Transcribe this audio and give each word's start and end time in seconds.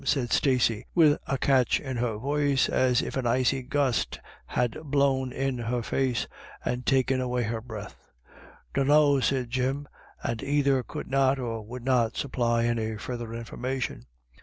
said 0.03 0.33
Stacey, 0.33 0.87
with 0.95 1.19
a 1.27 1.37
catch 1.37 1.79
in 1.79 1.97
her 1.97 2.17
voice, 2.17 2.67
as 2.67 3.03
if 3.03 3.15
an 3.15 3.27
icy 3.27 3.61
gust 3.61 4.19
had 4.47 4.71
blown 4.83 5.31
in 5.31 5.59
her 5.59 5.83
face 5.83 6.25
and 6.65 6.87
taken 6.87 7.21
away 7.21 7.43
her 7.43 7.61
breath. 7.61 8.09
"Dunrio," 8.73 9.19
said 9.19 9.51
Jim, 9.51 9.87
and 10.23 10.41
either 10.41 10.81
could 10.81 11.07
not 11.07 11.37
or 11.37 11.61
would 11.63 11.85
not 11.85 12.17
supply 12.17 12.63
any 12.63 12.97
further 12.97 13.31
information. 13.35 14.07